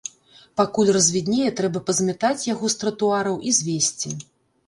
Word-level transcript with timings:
Пакуль 0.59 0.87
развіднее, 0.95 1.49
трэба 1.59 1.81
пазмятаць 1.89 2.47
яго 2.53 2.65
з 2.75 2.79
тратуараў 2.85 3.35
і 3.51 3.53
звезці. 3.59 4.17